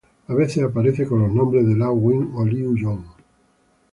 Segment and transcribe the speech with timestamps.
[0.27, 3.03] A veces aparece con los nombre de Lau Wing o Liu Yong.